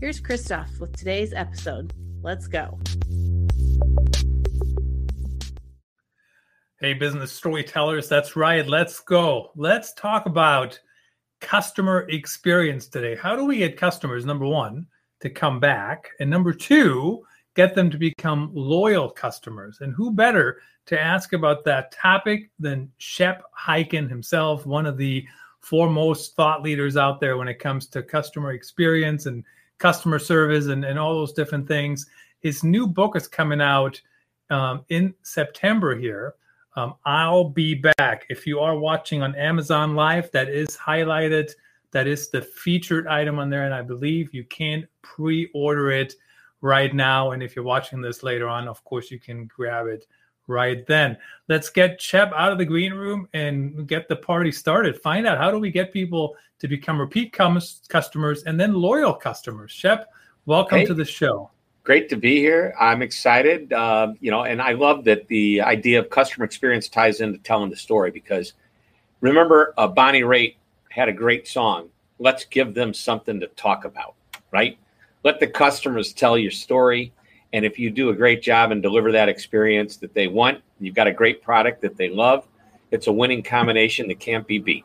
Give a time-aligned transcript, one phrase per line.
[0.00, 1.94] Here's Christoph with today's episode.
[2.20, 2.78] Let's go.
[6.80, 8.66] Hey, business storytellers, that's right.
[8.66, 9.52] Let's go.
[9.54, 10.78] Let's talk about
[11.40, 13.14] customer experience today.
[13.14, 14.86] How do we get customers, number one,
[15.20, 16.10] to come back?
[16.18, 19.78] And number two, get them to become loyal customers.
[19.80, 25.24] And who better to ask about that topic than Shep Hyken himself, one of the
[25.60, 29.44] foremost thought leaders out there when it comes to customer experience and
[29.84, 32.06] customer service and, and all those different things.
[32.40, 34.00] His new book is coming out
[34.48, 36.36] um, in September here.
[36.74, 38.24] Um, I'll be back.
[38.30, 41.50] If you are watching on Amazon Live, that is highlighted.
[41.90, 43.66] That is the featured item on there.
[43.66, 46.14] And I believe you can pre order it
[46.62, 47.32] right now.
[47.32, 50.06] And if you're watching this later on, of course, you can grab it
[50.46, 51.16] right then.
[51.48, 55.00] Let's get Shep out of the green room and get the party started.
[55.00, 59.70] Find out how do we get people to become repeat customers and then loyal customers.
[59.72, 60.10] Shep,
[60.46, 61.50] welcome hey, to the show.
[61.82, 62.74] Great to be here.
[62.80, 63.72] I'm excited.
[63.72, 67.70] Uh, you know, and I love that the idea of customer experience ties into telling
[67.70, 68.54] the story because
[69.20, 70.56] remember, uh, Bonnie Raitt
[70.88, 71.90] had a great song.
[72.18, 74.14] Let's give them something to talk about,
[74.50, 74.78] right?
[75.24, 77.12] Let the customers tell your story
[77.54, 80.96] and if you do a great job and deliver that experience that they want, you've
[80.96, 82.44] got a great product that they love.
[82.90, 84.84] It's a winning combination that can't be beat.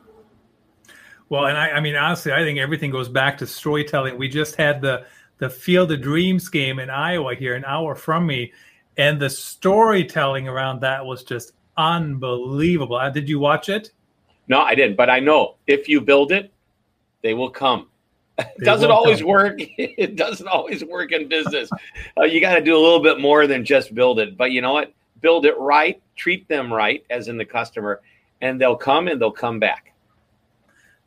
[1.28, 4.16] Well, and I, I mean, honestly, I think everything goes back to storytelling.
[4.16, 5.04] We just had the
[5.38, 8.52] the Field of Dreams game in Iowa here, an hour from me,
[8.96, 12.96] and the storytelling around that was just unbelievable.
[12.96, 13.90] Uh, did you watch it?
[14.46, 16.52] No, I didn't, but I know if you build it,
[17.22, 17.88] they will come.
[18.56, 19.60] It doesn't always work.
[19.78, 21.68] It doesn't always work in business.
[22.18, 24.36] uh, you got to do a little bit more than just build it.
[24.36, 24.92] But you know what?
[25.20, 28.00] Build it right, treat them right, as in the customer,
[28.40, 29.90] and they'll come and they'll come back.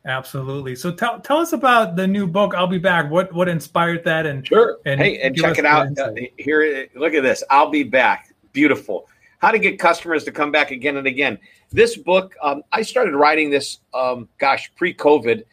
[0.06, 0.76] Absolutely.
[0.76, 2.54] So tell tell us about the new book.
[2.54, 3.10] I'll be back.
[3.10, 4.26] What what inspired that?
[4.26, 4.78] And sure.
[4.84, 5.98] And hey, and check it out.
[5.98, 7.42] Uh, here, look at this.
[7.50, 8.34] I'll be back.
[8.52, 9.08] Beautiful.
[9.38, 11.38] How to get customers to come back again and again.
[11.70, 15.44] This book, um, I started writing this, um, gosh, pre-COVID,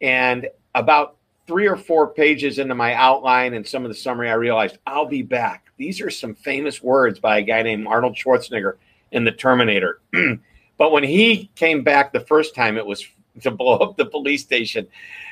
[0.00, 1.16] and about
[1.50, 5.04] three or four pages into my outline and some of the summary, I realized I'll
[5.04, 5.66] be back.
[5.78, 8.74] These are some famous words by a guy named Arnold Schwarzenegger
[9.10, 10.00] in The Terminator.
[10.78, 13.04] but when he came back the first time, it was
[13.40, 14.86] to blow up the police station.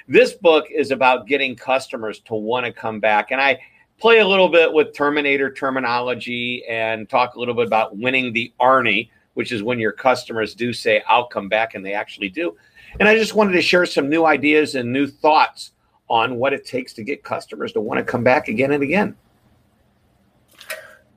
[0.09, 3.31] This book is about getting customers to want to come back.
[3.31, 3.61] And I
[4.01, 8.53] play a little bit with Terminator terminology and talk a little bit about winning the
[8.61, 12.57] Arnie, which is when your customers do say, I'll come back, and they actually do.
[12.99, 15.71] And I just wanted to share some new ideas and new thoughts
[16.09, 19.17] on what it takes to get customers to want to come back again and again.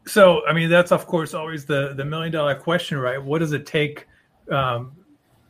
[0.05, 3.21] So, I mean, that's of course always the the million dollar question, right?
[3.21, 4.07] What does it take
[4.49, 4.91] um,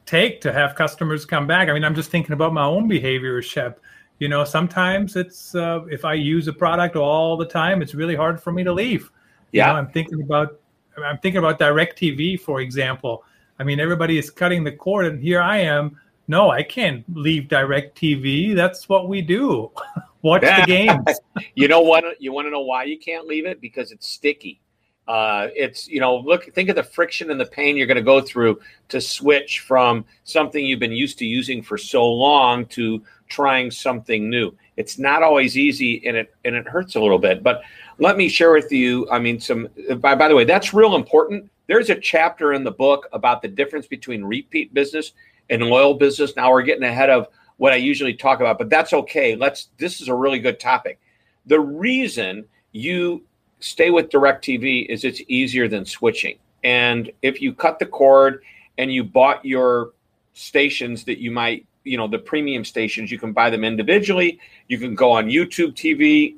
[0.06, 1.69] take to have customers come back?
[1.69, 3.79] I mean, I'm just thinking about my own behavior, Shep.
[4.19, 8.16] You know, sometimes it's uh, if I use a product all the time, it's really
[8.16, 9.09] hard for me to leave.
[9.52, 10.59] Yeah, you know, I'm thinking about
[11.03, 13.23] I'm thinking about DirecTV, for example.
[13.58, 17.43] I mean, everybody is cutting the cord, and here I am no, I can't leave
[17.43, 18.55] DirecTV.
[18.55, 19.71] That's what we do.
[20.21, 21.19] Watch the games.
[21.55, 22.21] you know what?
[22.21, 23.59] You want to know why you can't leave it?
[23.59, 24.61] Because it's sticky.
[25.07, 28.03] Uh, it's you know look think of the friction and the pain you're going to
[28.03, 33.03] go through to switch from something you've been used to using for so long to
[33.27, 37.41] trying something new it's not always easy and it and it hurts a little bit
[37.41, 37.61] but
[37.97, 39.67] let me share with you i mean some
[39.97, 43.47] by, by the way that's real important there's a chapter in the book about the
[43.47, 45.13] difference between repeat business
[45.51, 46.35] and loyal business.
[46.35, 49.35] Now we're getting ahead of what I usually talk about, but that's okay.
[49.35, 50.99] Let's this is a really good topic.
[51.46, 53.23] The reason you
[53.59, 56.40] stay with DirecTV is it's easier than switching.
[56.64, 58.43] And if you cut the cord
[58.78, 59.91] and you bought your
[60.34, 64.40] stations that you might, you know, the premium stations, you can buy them individually.
[64.67, 66.35] You can go on YouTube TV.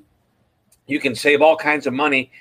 [0.87, 2.31] You can save all kinds of money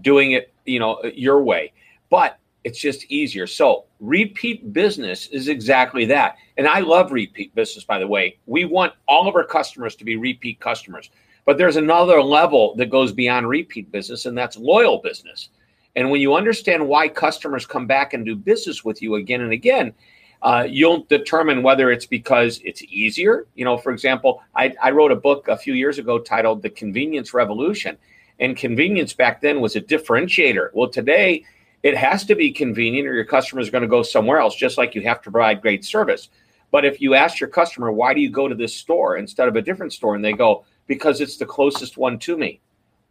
[0.00, 1.72] doing it, you know, your way.
[2.10, 3.46] But it's just easier.
[3.46, 6.36] So, repeat business is exactly that.
[6.56, 8.38] And I love repeat business, by the way.
[8.46, 11.10] We want all of our customers to be repeat customers.
[11.44, 15.48] But there's another level that goes beyond repeat business, and that's loyal business.
[15.96, 19.52] And when you understand why customers come back and do business with you again and
[19.52, 19.92] again,
[20.42, 23.46] uh, you'll determine whether it's because it's easier.
[23.54, 26.70] You know, for example, I, I wrote a book a few years ago titled The
[26.70, 27.96] Convenience Revolution.
[28.40, 30.70] And convenience back then was a differentiator.
[30.72, 31.44] Well, today
[31.82, 34.78] it has to be convenient or your customer is going to go somewhere else, just
[34.78, 36.28] like you have to provide great service.
[36.70, 39.56] But if you ask your customer, why do you go to this store instead of
[39.56, 40.14] a different store?
[40.14, 42.60] And they go, because it's the closest one to me.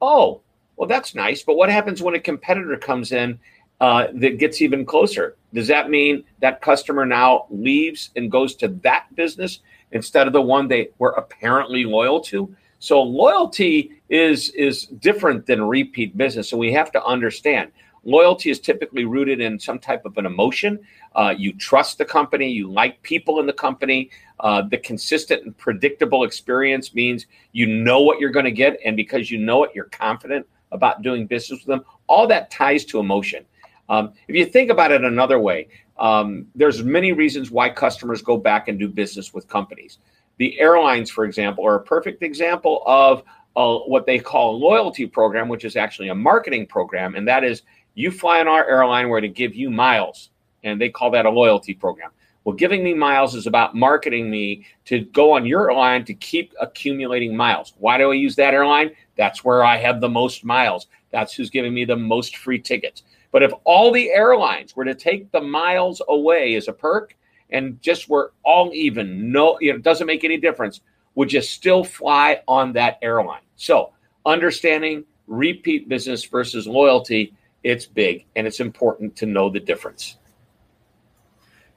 [0.02, 0.42] Oh,
[0.78, 1.44] well, that's nice.
[1.44, 3.40] But what happens when a competitor comes in
[3.80, 5.36] uh, that gets even closer?
[5.54, 9.60] Does that mean that customer now leaves and goes to that business
[9.92, 12.56] instead of the one they were apparently loyal to?
[12.80, 17.72] So loyalty is is different than repeat business, and we have to understand
[18.04, 20.80] loyalty is typically rooted in some type of an emotion.
[21.16, 24.10] Uh, you trust the company, you like people in the company.
[24.40, 28.96] Uh, the consistent and predictable experience means you know what you're going to get, and
[28.96, 31.86] because you know it, you're confident about doing business with them.
[32.08, 33.46] All that ties to emotion.
[33.90, 35.68] Um, if you think about it another way,
[36.00, 40.00] um, there's many reasons why customers go back and do business with companies.
[40.38, 43.24] The airlines, for example, are a perfect example of
[43.54, 47.16] what they call a loyalty program, which is actually a marketing program.
[47.16, 47.64] And that is
[47.94, 50.30] you fly on our airline, we're to give you miles.
[50.64, 52.12] And they call that a loyalty program.
[52.44, 56.54] Well, giving me miles is about marketing me to go on your airline to keep
[56.60, 57.74] accumulating miles.
[57.78, 58.92] Why do I use that airline?
[59.16, 60.88] That's where I have the most miles.
[61.12, 63.04] That's who's giving me the most free tickets.
[63.32, 67.16] But if all the airlines were to take the miles away as a perk,
[67.52, 70.82] and just were all even, no, you know, it doesn't make any difference,
[71.16, 73.42] would you still fly on that airline?
[73.56, 73.92] So
[74.26, 80.18] understanding repeat business versus loyalty, it's big and it's important to know the difference.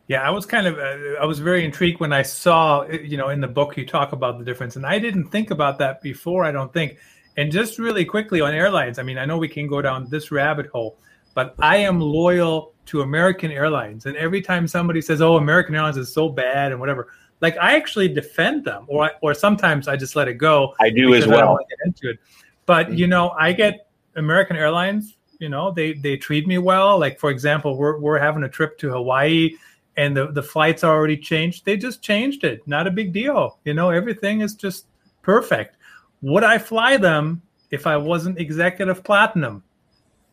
[0.07, 3.31] Yeah, I was kind of uh, I was very intrigued when I saw you know
[3.31, 6.45] in the book you talk about the difference and I didn't think about that before
[6.45, 6.99] I don't think.
[7.37, 10.31] And just really quickly on airlines, I mean, I know we can go down this
[10.31, 10.99] rabbit hole,
[11.35, 14.07] but I am loyal to American Airlines.
[14.07, 17.09] And every time somebody says, "Oh, American Airlines is so bad" and whatever,
[17.41, 20.75] like I actually defend them, or or sometimes I just let it go.
[20.81, 21.59] I do as well.
[21.69, 22.19] get into it,
[22.67, 25.17] but you know, I get American Airlines.
[25.39, 26.99] You know, they they treat me well.
[26.99, 29.57] Like for example, we're we're having a trip to Hawaii.
[29.97, 31.65] And the, the flights already changed.
[31.65, 32.67] They just changed it.
[32.67, 33.61] Not a big deal.
[33.65, 34.87] You know, everything is just
[35.23, 35.77] perfect.
[36.23, 37.41] Would I fly them
[37.71, 39.63] if I wasn't executive platinum?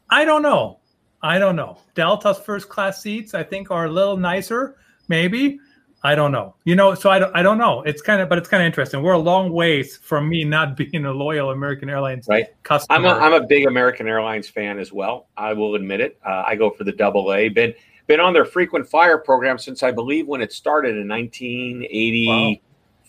[0.10, 0.80] I don't know.
[1.22, 1.78] I don't know.
[1.94, 4.78] Delta's first class seats, I think, are a little nicer,
[5.08, 5.60] maybe.
[6.04, 6.56] I don't know.
[6.64, 7.84] You know, so I don't, I don't know.
[7.84, 9.04] It's kind of, but it's kind of interesting.
[9.04, 12.48] We're a long ways from me not being a loyal American Airlines right.
[12.64, 12.98] customer.
[12.98, 15.28] I'm a, I'm a big American Airlines fan as well.
[15.38, 16.18] I will admit it.
[16.26, 17.50] Uh, I go for the double A.
[17.50, 17.74] Been
[18.08, 22.60] been on their frequent flyer program since I believe when it started in 1984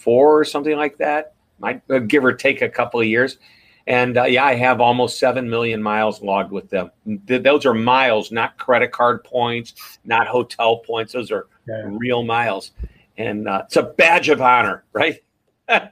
[0.06, 0.22] wow.
[0.22, 1.34] or something like that.
[1.58, 3.38] Might uh, give or take a couple of years.
[3.86, 6.90] And uh, yeah, I have almost 7 million miles logged with them.
[7.26, 11.14] Th- those are miles, not credit card points, not hotel points.
[11.14, 11.82] Those are yeah.
[11.86, 12.72] real miles.
[13.18, 15.22] And uh, it's a badge of honor, right?
[15.66, 15.86] but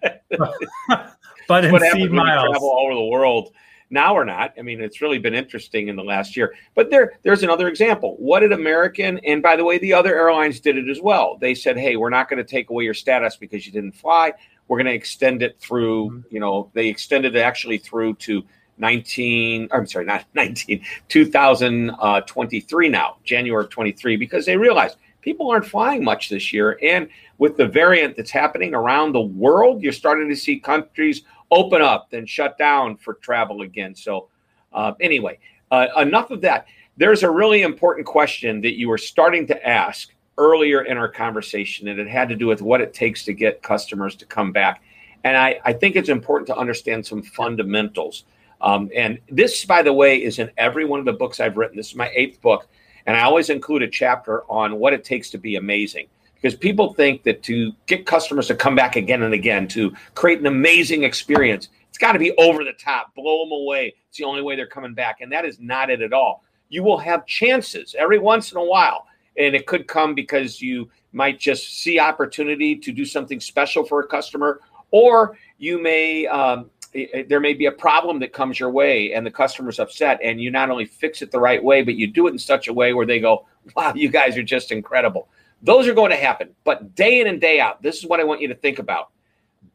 [1.64, 2.50] in happens miles.
[2.50, 3.52] travel all over the world.
[3.92, 4.54] Now or not.
[4.56, 6.54] I mean, it's really been interesting in the last year.
[6.76, 8.14] But there, there's another example.
[8.18, 11.36] What did American, and by the way, the other airlines did it as well.
[11.40, 14.32] They said, hey, we're not going to take away your status because you didn't fly
[14.70, 16.20] we're going to extend it through, mm-hmm.
[16.30, 18.44] you know, they extended it actually through to
[18.78, 25.66] 19, I'm sorry, not 19, 2023 now, January of 23, because they realized people aren't
[25.66, 26.78] flying much this year.
[26.82, 27.08] And
[27.38, 32.10] with the variant that's happening around the world, you're starting to see countries open up,
[32.10, 33.94] then shut down for travel again.
[33.94, 34.28] So,
[34.72, 35.38] uh, anyway,
[35.70, 36.66] uh, enough of that.
[36.96, 41.88] There's a really important question that you were starting to ask earlier in our conversation,
[41.88, 44.82] and it had to do with what it takes to get customers to come back.
[45.24, 48.24] And I, I think it's important to understand some fundamentals.
[48.60, 51.76] Um, and this, by the way, is in every one of the books I've written.
[51.76, 52.68] This is my eighth book.
[53.10, 56.06] And I always include a chapter on what it takes to be amazing.
[56.36, 60.38] Because people think that to get customers to come back again and again, to create
[60.38, 63.96] an amazing experience, it's got to be over the top, blow them away.
[64.08, 65.22] It's the only way they're coming back.
[65.22, 66.44] And that is not it at all.
[66.68, 70.88] You will have chances every once in a while and it could come because you
[71.12, 74.60] might just see opportunity to do something special for a customer
[74.92, 79.30] or you may um, there may be a problem that comes your way and the
[79.30, 82.32] customer's upset and you not only fix it the right way but you do it
[82.32, 85.28] in such a way where they go wow you guys are just incredible.
[85.62, 86.54] Those are going to happen.
[86.64, 89.10] But day in and day out this is what i want you to think about.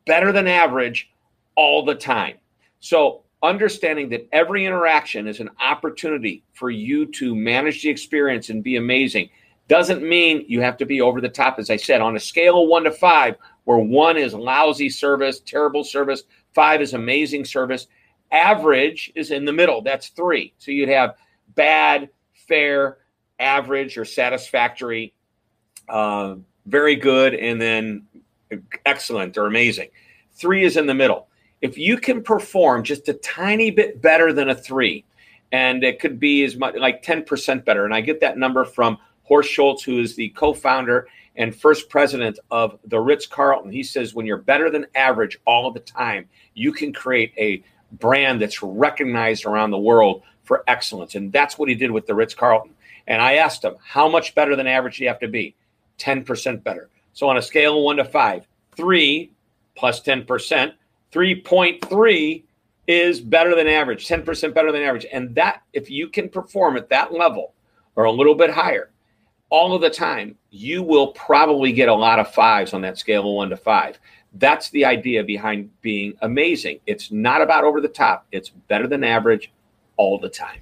[0.06, 1.10] Better than average
[1.56, 2.38] all the time.
[2.80, 8.64] So understanding that every interaction is an opportunity for you to manage the experience and
[8.64, 9.30] be amazing
[9.68, 11.58] doesn't mean you have to be over the top.
[11.60, 15.40] As I said, on a scale of one to five, where one is lousy service,
[15.40, 16.24] terrible service,
[16.56, 17.88] five is amazing service,
[18.32, 19.82] average is in the middle.
[19.82, 20.54] That's three.
[20.58, 21.16] So you'd have
[21.56, 22.98] bad, fair,
[23.40, 25.14] average, or satisfactory.
[25.90, 26.36] uh,
[26.66, 28.04] very good, and then
[28.88, 29.90] excellent or amazing.
[30.34, 31.28] Three is in the middle.
[31.62, 35.06] If you can perform just a tiny bit better than a three,
[35.52, 38.98] and it could be as much like 10% better, and I get that number from
[39.24, 43.72] Horst Schulze, who is the co founder and first president of the Ritz Carlton.
[43.72, 47.64] He says, when you're better than average all the time, you can create a
[47.94, 51.16] brand that's recognized around the world for excellence.
[51.16, 52.74] And that's what he did with the Ritz Carlton.
[53.08, 55.56] And I asked him, how much better than average do you have to be?
[56.00, 56.90] 10% better.
[57.14, 59.32] So on a scale of one to five, three
[59.76, 60.74] plus 10%,
[61.12, 62.44] 3.3
[62.88, 65.06] is better than average, 10% better than average.
[65.12, 67.54] And that, if you can perform at that level
[67.96, 68.92] or a little bit higher
[69.50, 73.22] all of the time, you will probably get a lot of fives on that scale
[73.22, 74.00] of one to five.
[74.34, 76.80] That's the idea behind being amazing.
[76.86, 79.52] It's not about over the top, it's better than average
[79.98, 80.60] all the time.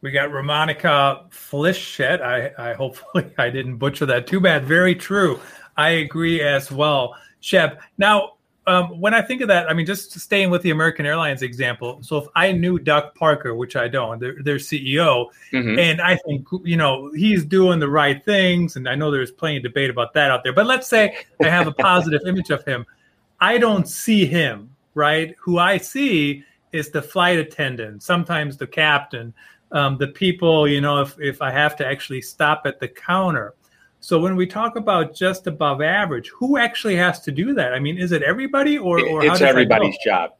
[0.00, 2.22] We got Romanica Flischet.
[2.22, 4.26] I, I hopefully I didn't butcher that.
[4.26, 4.64] Too bad.
[4.64, 5.40] Very true.
[5.76, 7.14] I agree as well.
[7.40, 7.82] Shep.
[7.98, 8.34] Now,
[8.66, 11.98] um, when I think of that, I mean, just staying with the American Airlines example.
[12.02, 15.78] So if I knew Doug Parker, which I don't, their, their CEO, mm-hmm.
[15.78, 19.56] and I think you know he's doing the right things, and I know there's plenty
[19.56, 20.52] of debate about that out there.
[20.52, 22.84] But let's say I have a positive image of him,
[23.40, 25.34] I don't see him right.
[25.40, 29.32] Who I see is the flight attendant, sometimes the captain,
[29.72, 30.68] um, the people.
[30.68, 33.54] You know, if if I have to actually stop at the counter
[34.00, 37.74] so when we talk about just above average, who actually has to do that?
[37.74, 40.32] I mean, is it everybody or, or it's everybody's job?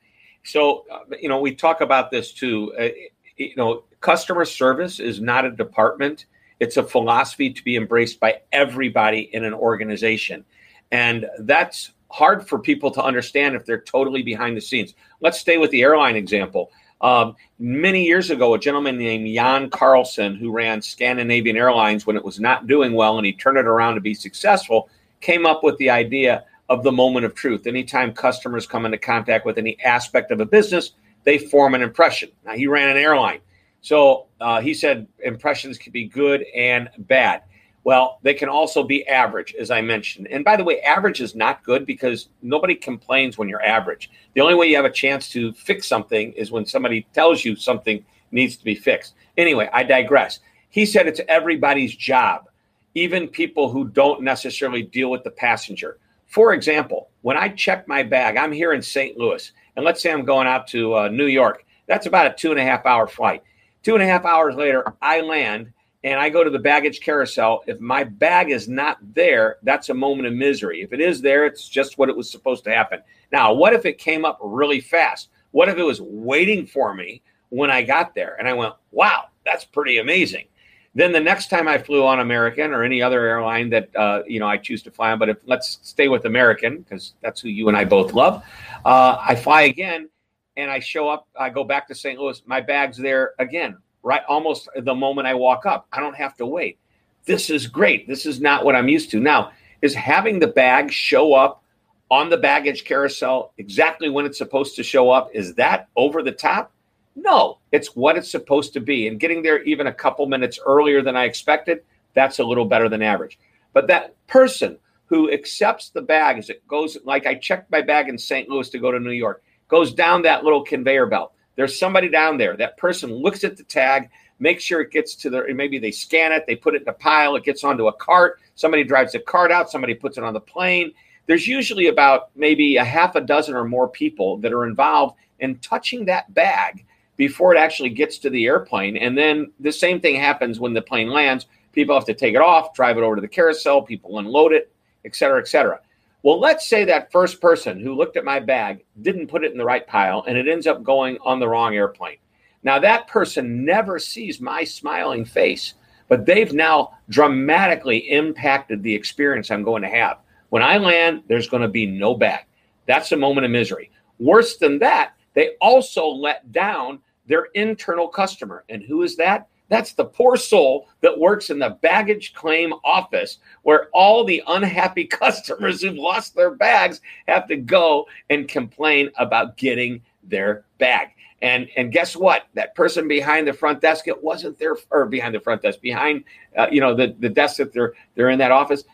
[0.44, 2.72] So uh, you know, we talk about this too.
[2.78, 2.88] Uh,
[3.36, 6.24] you know, customer service is not a department;
[6.58, 10.42] it's a philosophy to be embraced by everybody in an organization,
[10.90, 14.94] and that's hard for people to understand if they're totally behind the scenes.
[15.20, 16.72] Let's stay with the airline example.
[17.00, 22.24] Um, many years ago, a gentleman named Jan Carlzon, who ran Scandinavian Airlines when it
[22.24, 24.90] was not doing well and he turned it around to be successful,
[25.20, 27.66] came up with the idea of the moment of truth.
[27.66, 30.92] Anytime customers come into contact with any aspect of a business,
[31.24, 32.30] they form an impression.
[32.44, 33.40] Now, he ran an airline.
[33.80, 37.42] So uh, he said impressions can be good and bad.
[37.82, 40.28] Well, they can also be average, as I mentioned.
[40.30, 44.10] And by the way, average is not good because nobody complains when you're average.
[44.34, 47.56] The only way you have a chance to fix something is when somebody tells you
[47.56, 49.14] something needs to be fixed.
[49.38, 50.40] Anyway, I digress.
[50.68, 52.48] He said it's everybody's job,
[52.94, 55.98] even people who don't necessarily deal with the passenger.
[56.26, 59.16] For example, when I check my bag, I'm here in St.
[59.16, 61.64] Louis, and let's say I'm going out to uh, New York.
[61.86, 63.42] That's about a two and a half hour flight.
[63.82, 67.62] Two and a half hours later, I land and I go to the baggage carousel,
[67.66, 70.80] if my bag is not there, that's a moment of misery.
[70.80, 73.00] If it is there, it's just what it was supposed to happen.
[73.32, 75.28] Now, what if it came up really fast?
[75.50, 78.36] What if it was waiting for me when I got there?
[78.38, 80.46] And I went, wow, that's pretty amazing.
[80.94, 84.40] Then the next time I flew on American or any other airline that uh, you
[84.40, 87.48] know I choose to fly on, but if let's stay with American because that's who
[87.48, 88.42] you and I both love.
[88.84, 90.08] Uh, I fly again,
[90.56, 91.28] and I show up.
[91.38, 92.18] I go back to St.
[92.18, 92.42] Louis.
[92.44, 95.86] My bag's there again right almost the moment I walk up.
[95.92, 96.78] I don't have to wait.
[97.26, 98.08] This is great.
[98.08, 99.20] This is not what I'm used to.
[99.20, 99.52] Now,
[99.82, 101.62] is having the bag show up
[102.10, 106.32] on the baggage carousel exactly when it's supposed to show up is that over the
[106.32, 106.72] top?
[107.14, 109.06] No, it's what it's supposed to be.
[109.06, 111.82] And getting there even a couple minutes earlier than I expected,
[112.14, 113.38] that's a little better than average.
[113.72, 118.08] But that person who accepts the bag as it goes, like I checked my bag
[118.08, 118.48] in St.
[118.48, 122.38] Louis to go to New York, goes down that little conveyor belt there's somebody down
[122.38, 122.56] there.
[122.56, 126.32] That person looks at the tag, makes sure it gets to the, maybe they scan
[126.32, 128.40] it, they put it in a pile, it gets onto a cart.
[128.54, 130.92] Somebody drives the cart out, somebody puts it on the plane.
[131.26, 135.58] There's usually about maybe a half a dozen or more people that are involved in
[135.58, 136.84] touching that bag
[137.16, 138.96] before it actually gets to the airplane.
[138.96, 141.46] And then the same thing happens when the plane lands.
[141.72, 144.72] People have to take it off, drive it over to the carousel, people unload it,
[145.04, 145.80] et cetera, et cetera.
[146.22, 149.58] Well, let's say that first person who looked at my bag didn't put it in
[149.58, 152.18] the right pile and it ends up going on the wrong airplane.
[152.62, 155.74] Now, that person never sees my smiling face,
[156.08, 160.18] but they've now dramatically impacted the experience I'm going to have.
[160.50, 162.44] When I land, there's going to be no bag.
[162.86, 163.90] That's a moment of misery.
[164.18, 168.64] Worse than that, they also let down their internal customer.
[168.68, 169.48] And who is that?
[169.70, 175.04] That's the poor soul that works in the baggage claim office where all the unhappy
[175.06, 181.08] customers who've lost their bags have to go and complain about getting their bag.
[181.40, 182.48] And and guess what?
[182.52, 186.24] That person behind the front desk, it wasn't their or behind the front desk, behind
[186.58, 188.84] uh, you know the the desk that they're they're in that office,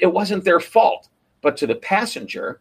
[0.00, 1.08] it wasn't their fault.
[1.42, 2.60] But to the passenger,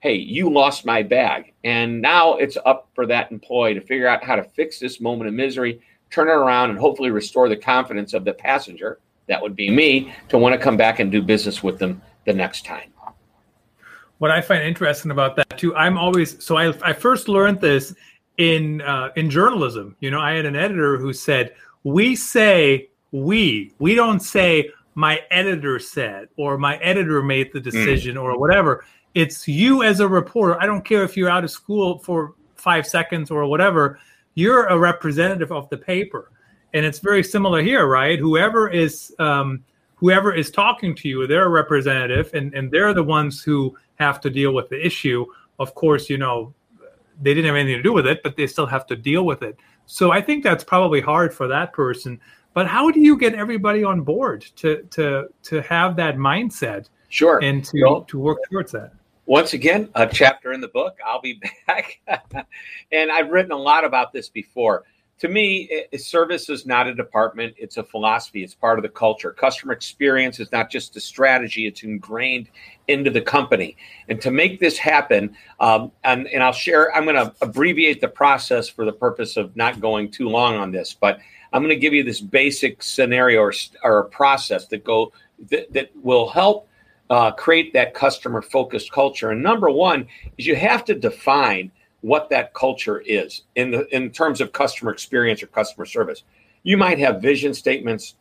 [0.00, 4.24] hey, you lost my bag, and now it's up for that employee to figure out
[4.24, 5.82] how to fix this moment of misery
[6.12, 10.14] turn it around and hopefully restore the confidence of the passenger, that would be me,
[10.28, 12.92] to want to come back and do business with them the next time.
[14.18, 17.92] What I find interesting about that too, I'm always so I, I first learned this
[18.38, 19.96] in uh, in journalism.
[19.98, 25.20] You know, I had an editor who said, "We say we, we don't say my
[25.30, 27.64] editor said or my editor made the hmm.
[27.64, 28.22] decision mm.
[28.22, 30.60] or whatever." It's you as a reporter.
[30.62, 33.98] I don't care if you're out of school for five seconds or whatever.
[34.34, 36.30] You're a representative of the paper,
[36.72, 38.18] and it's very similar here, right?
[38.18, 39.64] Whoever is um,
[39.96, 44.20] whoever is talking to you, they're a representative, and and they're the ones who have
[44.22, 45.26] to deal with the issue.
[45.58, 46.54] Of course, you know
[47.20, 49.42] they didn't have anything to do with it, but they still have to deal with
[49.42, 49.56] it.
[49.86, 52.20] So I think that's probably hard for that person.
[52.54, 56.88] But how do you get everybody on board to to to have that mindset?
[57.08, 58.92] Sure, and to well, to work towards that.
[59.26, 60.98] Once again, a chapter in the book.
[61.04, 62.00] I'll be back,
[62.90, 64.84] and I've written a lot about this before
[65.22, 68.88] to me, it, service is not a department, it's a philosophy, it's part of the
[68.88, 69.30] culture.
[69.30, 72.48] Customer experience is not just a strategy, it's ingrained
[72.88, 73.76] into the company.
[74.08, 78.08] And to make this happen, um, and, and I'll share, I'm going to abbreviate the
[78.08, 81.20] process for the purpose of not going too long on this, but
[81.52, 83.52] I'm going to give you this basic scenario or,
[83.84, 85.12] or process that go
[85.50, 86.68] that, that will help
[87.12, 89.32] uh, create that customer focused culture.
[89.32, 94.10] And number one is you have to define what that culture is in the in
[94.10, 96.24] terms of customer experience or customer service.
[96.62, 98.14] You might have vision statements,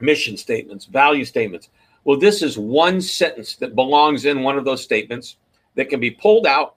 [0.00, 1.68] mission statements, value statements.
[2.04, 5.36] Well, this is one sentence that belongs in one of those statements
[5.74, 6.76] that can be pulled out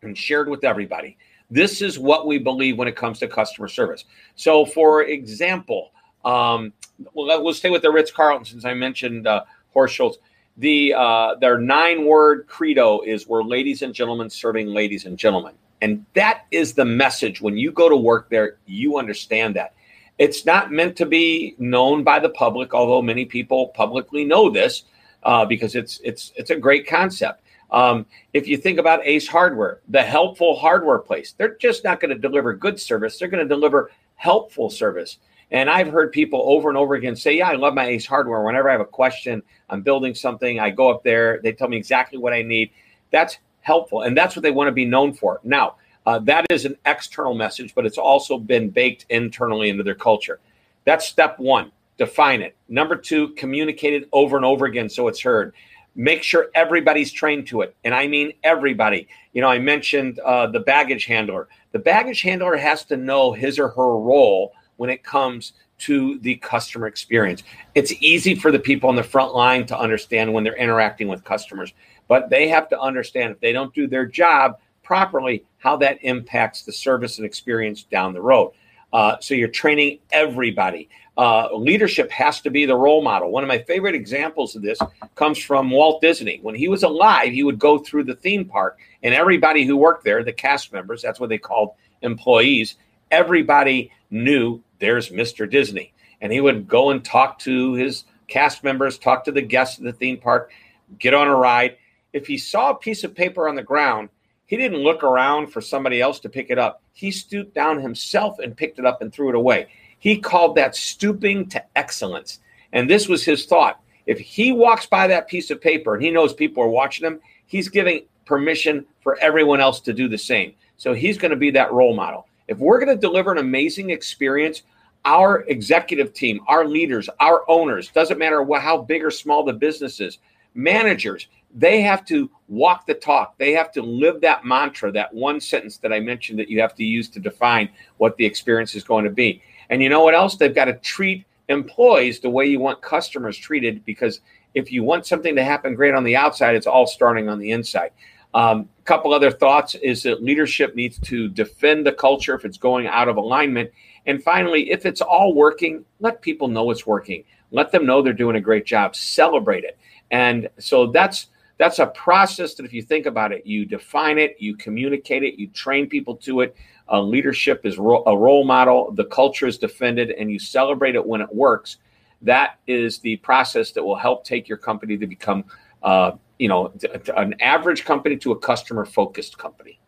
[0.00, 1.18] and shared with everybody.
[1.50, 4.06] This is what we believe when it comes to customer service.
[4.36, 5.92] So, for example,
[6.24, 6.72] um,
[7.12, 9.44] well, we'll stay with the Ritz Carlton since I mentioned uh,
[9.74, 10.16] Horst Schulze
[10.60, 15.54] the uh, their nine word credo is we're ladies and gentlemen serving ladies and gentlemen.
[15.80, 17.40] And that is the message.
[17.40, 19.74] When you go to work there you understand that.
[20.18, 24.84] It's not meant to be known by the public although many people publicly know this
[25.22, 27.42] uh, because it's it's it's a great concept.
[27.70, 32.10] Um, if you think about ace hardware the helpful hardware place they're just not going
[32.10, 33.18] to deliver good service.
[33.18, 35.16] They're going to deliver helpful service
[35.50, 38.42] and I've heard people over and over again say, Yeah, I love my Ace hardware.
[38.42, 41.76] Whenever I have a question, I'm building something, I go up there, they tell me
[41.76, 42.70] exactly what I need.
[43.10, 44.02] That's helpful.
[44.02, 45.40] And that's what they want to be known for.
[45.42, 49.94] Now, uh, that is an external message, but it's also been baked internally into their
[49.94, 50.40] culture.
[50.84, 52.56] That's step one define it.
[52.66, 55.52] Number two, communicate it over and over again so it's heard.
[55.94, 57.76] Make sure everybody's trained to it.
[57.84, 59.06] And I mean everybody.
[59.34, 61.48] You know, I mentioned uh, the baggage handler.
[61.72, 66.36] The baggage handler has to know his or her role when it comes to the
[66.36, 67.42] customer experience.
[67.74, 71.22] It's easy for the people on the front line to understand when they're interacting with
[71.22, 71.74] customers,
[72.08, 76.62] but they have to understand if they don't do their job properly, how that impacts
[76.62, 78.52] the service and experience down the road.
[78.90, 80.88] Uh, so you're training everybody.
[81.18, 83.30] Uh, leadership has to be the role model.
[83.30, 84.78] One of my favorite examples of this
[85.14, 86.38] comes from Walt Disney.
[86.40, 90.04] When he was alive, he would go through the theme park, and everybody who worked
[90.04, 92.76] there, the cast members, that's what they called employees,
[93.10, 95.48] everybody knew there's Mr.
[95.48, 95.92] Disney.
[96.20, 99.84] And he would go and talk to his cast members, talk to the guests at
[99.84, 100.52] the theme park,
[100.98, 101.76] get on a ride.
[102.12, 104.08] If he saw a piece of paper on the ground,
[104.46, 106.82] he didn't look around for somebody else to pick it up.
[106.92, 109.68] He stooped down himself and picked it up and threw it away.
[109.98, 112.40] He called that stooping to excellence.
[112.72, 113.80] And this was his thought.
[114.06, 117.20] If he walks by that piece of paper and he knows people are watching him,
[117.46, 120.54] he's giving permission for everyone else to do the same.
[120.76, 122.26] So he's going to be that role model.
[122.50, 124.64] If we're going to deliver an amazing experience,
[125.04, 129.52] our executive team, our leaders, our owners, doesn't matter what, how big or small the
[129.52, 130.18] business is,
[130.52, 133.38] managers, they have to walk the talk.
[133.38, 136.74] They have to live that mantra, that one sentence that I mentioned that you have
[136.74, 139.40] to use to define what the experience is going to be.
[139.70, 140.34] And you know what else?
[140.34, 144.22] They've got to treat employees the way you want customers treated because
[144.54, 147.52] if you want something to happen great on the outside, it's all starting on the
[147.52, 147.92] inside.
[148.34, 152.88] Um, couple other thoughts is that leadership needs to defend the culture if it's going
[152.88, 153.70] out of alignment.
[154.06, 157.22] And finally, if it's all working, let people know it's working.
[157.52, 158.96] Let them know they're doing a great job.
[158.96, 159.78] Celebrate it.
[160.10, 164.34] And so that's that's a process that if you think about it, you define it,
[164.40, 166.56] you communicate it, you train people to it.
[166.90, 168.90] Uh, leadership is ro- a role model.
[168.90, 171.76] The culture is defended, and you celebrate it when it works.
[172.22, 175.44] That is the process that will help take your company to become
[175.84, 176.72] uh, you know
[177.16, 179.78] an average company to a customer focused company.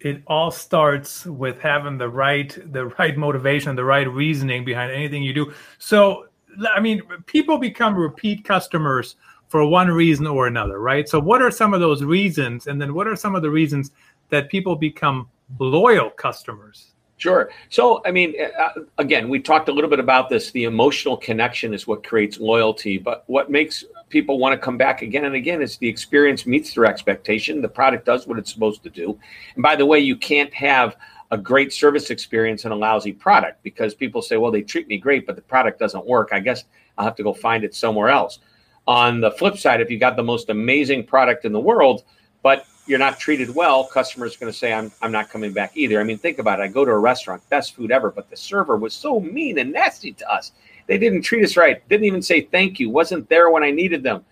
[0.00, 5.22] It all starts with having the right the right motivation the right reasoning behind anything
[5.22, 5.52] you do.
[5.78, 6.26] So
[6.74, 9.16] i mean people become repeat customers
[9.48, 11.08] for one reason or another right?
[11.08, 12.66] So what are some of those reasons?
[12.66, 13.92] And then what are some of the reasons
[14.28, 16.92] that people become loyal customers
[17.22, 17.50] Sure.
[17.68, 20.50] So, I mean, uh, again, we talked a little bit about this.
[20.50, 25.02] The emotional connection is what creates loyalty, but what makes people want to come back
[25.02, 27.62] again and again is the experience meets their expectation.
[27.62, 29.16] The product does what it's supposed to do.
[29.54, 30.96] And by the way, you can't have
[31.30, 34.98] a great service experience and a lousy product because people say, well, they treat me
[34.98, 36.30] great, but the product doesn't work.
[36.32, 36.64] I guess
[36.98, 38.40] I'll have to go find it somewhere else.
[38.88, 42.02] On the flip side, if you got the most amazing product in the world,
[42.42, 45.72] but you're not treated well, customers are going to say, I'm, I'm not coming back
[45.76, 46.00] either.
[46.00, 46.64] I mean, think about it.
[46.64, 49.72] I go to a restaurant, best food ever, but the server was so mean and
[49.72, 50.52] nasty to us.
[50.88, 54.02] They didn't treat us right, didn't even say thank you, wasn't there when I needed
[54.02, 54.24] them.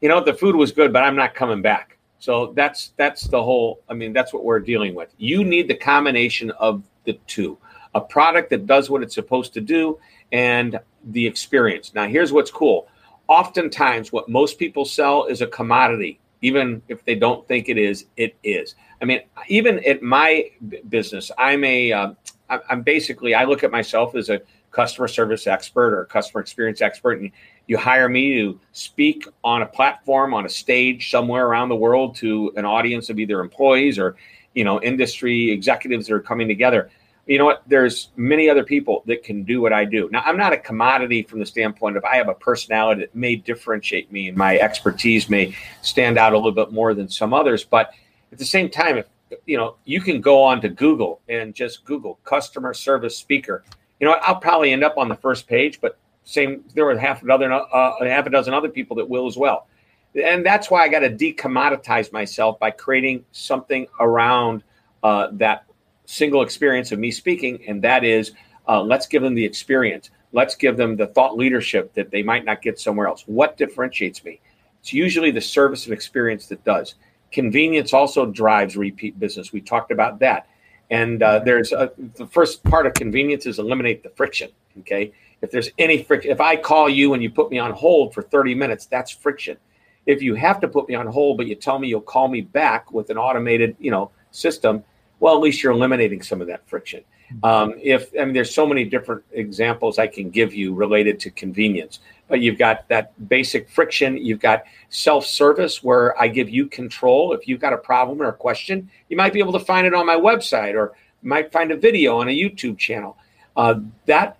[0.00, 1.98] You know, the food was good, but I'm not coming back.
[2.20, 5.12] So that's that's the whole, I mean, that's what we're dealing with.
[5.18, 7.58] You need the combination of the two.
[7.94, 9.98] A product that does what it's supposed to do
[10.30, 11.94] and the experience.
[11.94, 12.88] Now, here's what's cool.
[13.28, 18.06] Oftentimes, what most people sell is a commodity even if they don't think it is,
[18.16, 18.74] it is.
[19.02, 20.50] I mean, even at my
[20.88, 22.16] business, I'm a, am
[22.48, 27.20] uh, basically, I look at myself as a customer service expert or customer experience expert,
[27.20, 27.30] and
[27.66, 32.16] you hire me to speak on a platform, on a stage somewhere around the world
[32.16, 34.16] to an audience of either employees or,
[34.54, 36.90] you know, industry executives that are coming together
[37.28, 37.62] you know what?
[37.66, 40.08] There's many other people that can do what I do.
[40.10, 43.36] Now, I'm not a commodity from the standpoint of I have a personality that may
[43.36, 47.64] differentiate me and my expertise may stand out a little bit more than some others.
[47.64, 47.90] But
[48.32, 49.06] at the same time, if
[49.44, 53.62] you know, you can go on to Google and just Google customer service speaker.
[54.00, 57.22] You know, I'll probably end up on the first page, but same there were half
[57.22, 59.66] a dozen, uh, half a dozen other people that will as well.
[60.14, 64.62] And that's why I got to decommoditize myself by creating something around
[65.02, 65.64] uh, that
[66.08, 68.32] single experience of me speaking, and that is
[68.66, 70.10] uh, let's give them the experience.
[70.32, 73.24] Let's give them the thought leadership that they might not get somewhere else.
[73.26, 74.40] What differentiates me?
[74.80, 76.94] It's usually the service and experience that does.
[77.30, 79.52] Convenience also drives repeat business.
[79.52, 80.48] We talked about that.
[80.90, 84.50] And uh, there's a, the first part of convenience is eliminate the friction.
[84.80, 85.12] Okay.
[85.42, 88.22] If there's any friction, if I call you and you put me on hold for
[88.22, 89.58] 30 minutes, that's friction.
[90.06, 92.40] If you have to put me on hold, but you tell me you'll call me
[92.40, 94.82] back with an automated, you know, system,
[95.20, 97.02] well, at least you're eliminating some of that friction.
[97.32, 97.44] Mm-hmm.
[97.44, 101.30] Um, if I mean, there's so many different examples I can give you related to
[101.30, 104.16] convenience, but you've got that basic friction.
[104.16, 107.32] You've got self-service where I give you control.
[107.32, 109.94] If you've got a problem or a question, you might be able to find it
[109.94, 113.16] on my website or might find a video on a YouTube channel.
[113.56, 114.38] Uh, that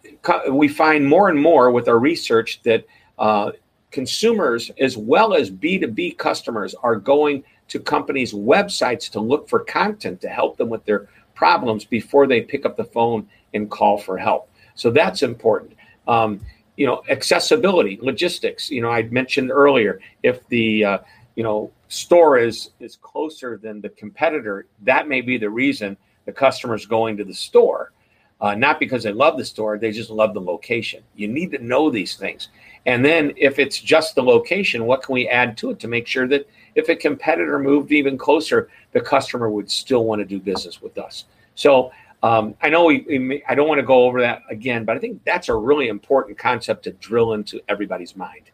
[0.51, 2.87] we find more and more with our research that
[3.19, 3.51] uh,
[3.91, 10.21] consumers as well as B2B customers are going to companies' websites to look for content
[10.23, 14.19] to help them with their problems before they pick up the phone and call for
[14.19, 14.51] help.
[14.75, 15.75] So that's important.
[16.07, 16.41] Um,
[16.77, 18.71] you know, accessibility, logistics.
[18.71, 20.99] You know, I mentioned earlier if the uh,
[21.35, 26.33] you know store is is closer than the competitor, that may be the reason the
[26.33, 27.93] customer's going to the store.
[28.41, 31.03] Uh, not because they love the store, they just love the location.
[31.17, 32.51] You need to know these things.
[32.87, 36.07] And then if it's just the location, what can we add to it to make
[36.07, 40.38] sure that if a competitor moved even closer, the customer would still want to do
[40.38, 41.25] business with us.
[41.57, 41.91] So
[42.23, 45.01] um, I know we, we, I don't want to go over that again, but I
[45.01, 48.51] think that's a really important concept to drill into everybody's mind.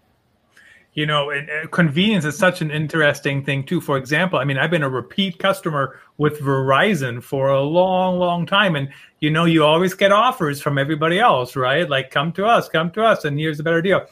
[0.95, 3.81] You know, and, uh, convenience is such an interesting thing too.
[3.81, 8.47] For example, I mean, I've been a repeat customer with Verizon for a long, long
[8.47, 8.89] time, and
[9.21, 11.89] you know, you always get offers from everybody else, right?
[11.89, 14.07] Like, come to us, come to us, and here's a better deal.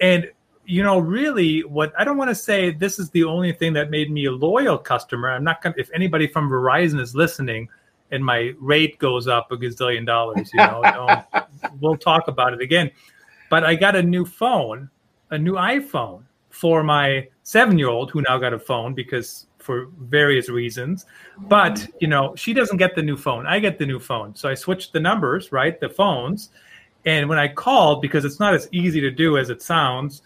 [0.00, 0.30] And
[0.70, 3.90] you know, really, what I don't want to say this is the only thing that
[3.90, 5.28] made me a loyal customer.
[5.28, 7.68] I'm not going to, if anybody from Verizon is listening
[8.12, 11.24] and my rate goes up a gazillion dollars, you know,
[11.80, 12.88] we'll talk about it again.
[13.50, 14.88] But I got a new phone,
[15.30, 19.88] a new iPhone for my seven year old who now got a phone because for
[19.98, 21.04] various reasons.
[21.36, 23.44] But, you know, she doesn't get the new phone.
[23.44, 24.36] I get the new phone.
[24.36, 25.80] So I switched the numbers, right?
[25.80, 26.50] The phones.
[27.06, 30.22] And when I called, because it's not as easy to do as it sounds,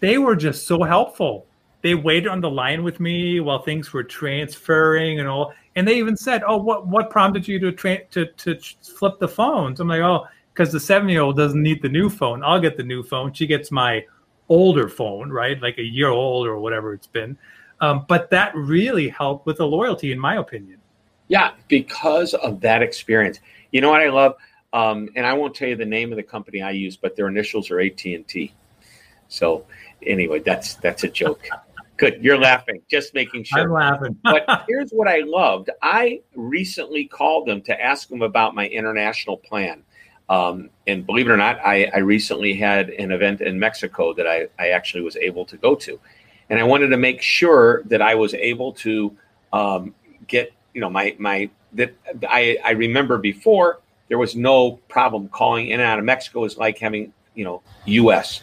[0.00, 1.46] they were just so helpful.
[1.82, 5.54] They waited on the line with me while things were transferring and all.
[5.76, 9.28] And they even said, "Oh, what what prompted you to tra- to to flip the
[9.28, 12.42] phones?" I'm like, "Oh, because the seven year old doesn't need the new phone.
[12.44, 13.32] I'll get the new phone.
[13.32, 14.04] She gets my
[14.48, 17.38] older phone, right, like a year old or whatever it's been."
[17.80, 20.80] Um, but that really helped with the loyalty, in my opinion.
[21.28, 23.40] Yeah, because of that experience.
[23.70, 24.34] You know what I love,
[24.72, 27.28] um, and I won't tell you the name of the company I use, but their
[27.28, 28.52] initials are AT and T.
[29.28, 29.64] So
[30.06, 31.48] anyway, that's that's a joke.
[31.96, 32.80] Good, you're laughing.
[32.90, 33.60] Just making sure.
[33.60, 34.16] I'm laughing.
[34.24, 35.68] but here's what I loved.
[35.82, 39.82] I recently called them to ask them about my international plan.
[40.30, 44.28] Um, and believe it or not, I, I, recently had an event in Mexico that
[44.28, 45.98] I, I actually was able to go to.
[46.48, 49.16] And I wanted to make sure that I was able to
[49.52, 49.92] um,
[50.28, 51.94] get, you know, my, my, that
[52.28, 56.40] I, I remember before there was no problem calling in and out of Mexico.
[56.40, 58.42] Was like having, you know, US.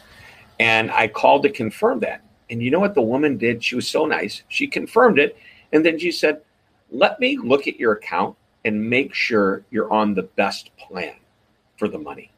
[0.59, 2.21] And I called to confirm that.
[2.49, 3.63] And you know what the woman did?
[3.63, 4.43] She was so nice.
[4.47, 5.37] She confirmed it.
[5.73, 6.41] And then she said,
[6.89, 11.15] let me look at your account and make sure you're on the best plan
[11.77, 12.31] for the money.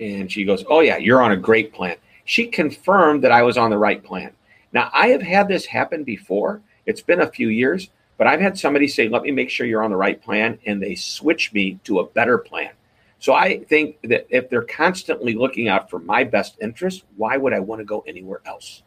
[0.00, 1.96] And she goes, Oh, yeah, you're on a great plan.
[2.24, 4.32] She confirmed that I was on the right plan.
[4.72, 6.60] Now, I have had this happen before.
[6.86, 9.84] It's been a few years, but I've had somebody say, Let me make sure you're
[9.84, 10.58] on the right plan.
[10.66, 12.70] And they switch me to a better plan.
[13.24, 17.54] So I think that if they're constantly looking out for my best interest, why would
[17.54, 18.82] I want to go anywhere else?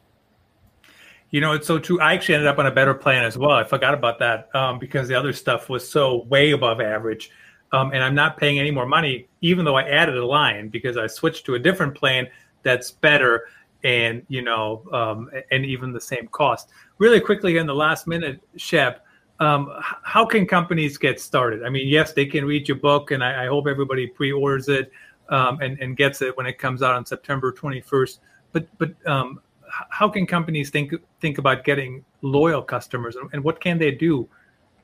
[1.32, 2.00] You know, it's so true.
[2.00, 3.50] I actually ended up on a better plan as well.
[3.50, 7.32] I forgot about that um, because the other stuff was so way above average.
[7.72, 10.98] Um, and I'm not paying any more money, even though I added a line because
[10.98, 12.28] I switched to a different plan
[12.62, 13.48] that's better
[13.84, 16.70] and, you know, um, and even the same cost.
[17.00, 19.04] Really quickly in the last minute, Shep,
[19.40, 21.64] um, how can companies get started?
[21.64, 24.92] I mean, yes, they can read your book, and I, I hope everybody pre-orders it
[25.30, 28.20] um, and, and gets it when it comes out on September 21st.
[28.52, 29.42] But but um,
[29.90, 34.28] how can companies think think about getting loyal customers and what can they do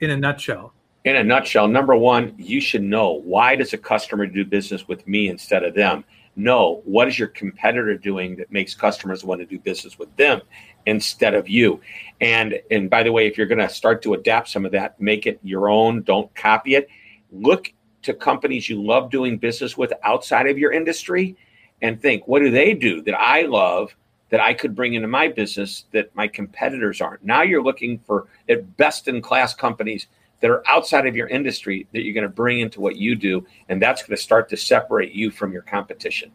[0.02, 0.74] in a nutshell
[1.06, 5.08] in a nutshell number one you should know why does a customer do business with
[5.08, 6.04] me instead of them
[6.36, 10.42] know what is your competitor doing that makes customers want to do business with them
[10.86, 11.80] instead of you
[12.22, 15.00] and and by the way if you're going to start to adapt some of that
[15.00, 16.90] make it your own don't copy it
[17.32, 21.36] look to companies you love doing business with outside of your industry
[21.82, 23.96] and think what do they do that i love
[24.34, 27.24] that I could bring into my business that my competitors aren't.
[27.24, 30.08] Now you're looking for at best in class companies
[30.44, 33.46] that are outside of your industry that you're going to bring into what you do,
[33.70, 36.30] and that's going to start to separate you from your competition.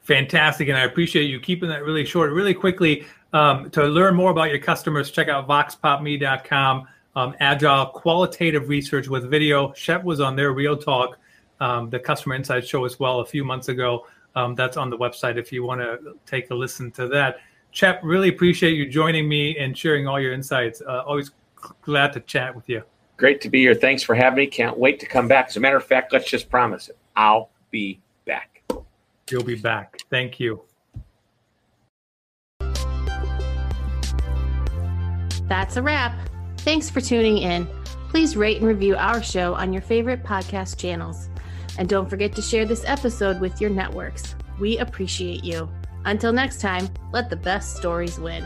[0.00, 2.32] Fantastic, and I appreciate you keeping that really short.
[2.32, 3.04] Really quickly,
[3.34, 6.88] um, to learn more about your customers, check out voxpopme.com.
[7.16, 9.74] Um, agile qualitative research with video.
[9.74, 11.18] Shep was on their Real Talk,
[11.60, 14.06] um, the Customer Insight Show as well a few months ago.
[14.34, 17.40] Um, that's on the website if you want to take a listen to that.
[17.72, 20.80] Shep, really appreciate you joining me and sharing all your insights.
[20.80, 21.30] Uh, always
[21.82, 22.82] glad to chat with you.
[23.16, 23.74] Great to be here.
[23.74, 24.46] Thanks for having me.
[24.46, 25.48] Can't wait to come back.
[25.48, 26.98] As a matter of fact, let's just promise it.
[27.16, 28.62] I'll be back.
[29.30, 29.98] You'll be back.
[30.10, 30.62] Thank you.
[35.48, 36.18] That's a wrap.
[36.58, 37.66] Thanks for tuning in.
[38.08, 41.28] Please rate and review our show on your favorite podcast channels.
[41.78, 44.34] And don't forget to share this episode with your networks.
[44.58, 45.68] We appreciate you.
[46.04, 48.44] Until next time, let the best stories win.